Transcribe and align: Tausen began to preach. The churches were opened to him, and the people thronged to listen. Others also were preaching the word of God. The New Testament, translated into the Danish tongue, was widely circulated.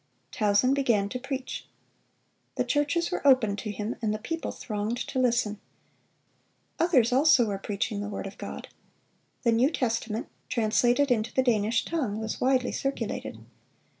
Tausen 0.31 0.73
began 0.73 1.09
to 1.09 1.19
preach. 1.19 1.67
The 2.55 2.63
churches 2.63 3.11
were 3.11 3.27
opened 3.27 3.59
to 3.59 3.69
him, 3.71 3.97
and 4.01 4.11
the 4.11 4.17
people 4.17 4.49
thronged 4.51 4.97
to 5.09 5.19
listen. 5.19 5.59
Others 6.79 7.13
also 7.13 7.45
were 7.45 7.59
preaching 7.59 8.01
the 8.01 8.09
word 8.09 8.25
of 8.25 8.39
God. 8.39 8.67
The 9.43 9.51
New 9.51 9.69
Testament, 9.69 10.27
translated 10.49 11.11
into 11.11 11.31
the 11.31 11.43
Danish 11.43 11.85
tongue, 11.85 12.19
was 12.19 12.41
widely 12.41 12.71
circulated. 12.71 13.45